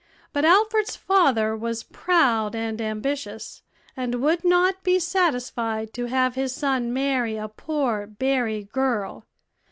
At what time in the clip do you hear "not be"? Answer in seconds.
4.43-4.97